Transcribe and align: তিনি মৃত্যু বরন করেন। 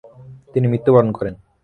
তিনি 0.53 0.65
মৃত্যু 0.67 0.89
বরন 0.95 1.09
করেন। 1.17 1.35